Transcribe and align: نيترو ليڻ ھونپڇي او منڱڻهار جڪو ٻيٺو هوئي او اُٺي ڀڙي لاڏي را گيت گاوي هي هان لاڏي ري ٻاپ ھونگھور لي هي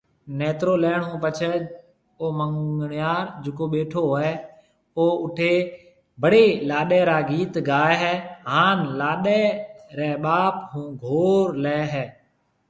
نيترو 0.39 0.73
ليڻ 0.83 0.99
ھونپڇي 1.09 1.53
او 2.19 2.25
منڱڻهار 2.37 3.25
جڪو 3.43 3.65
ٻيٺو 3.71 4.01
هوئي 4.09 4.31
او 4.97 5.05
اُٺي 5.23 5.53
ڀڙي 6.21 6.45
لاڏي 6.69 6.99
را 7.09 7.17
گيت 7.29 7.53
گاوي 7.69 7.95
هي 8.03 8.13
هان 8.51 8.77
لاڏي 8.99 9.41
ري 9.97 10.11
ٻاپ 10.23 10.55
ھونگھور 10.73 11.43
لي 11.63 11.79
هي 11.93 12.05